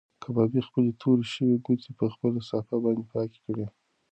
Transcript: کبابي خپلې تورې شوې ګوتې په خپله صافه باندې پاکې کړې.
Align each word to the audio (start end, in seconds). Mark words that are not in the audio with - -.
کبابي 0.23 0.61
خپلې 0.67 0.91
تورې 1.01 1.25
شوې 1.33 1.55
ګوتې 1.65 1.91
په 1.99 2.05
خپله 2.13 2.39
صافه 2.49 2.75
باندې 2.83 3.05
پاکې 3.13 3.39
کړې. 3.45 3.65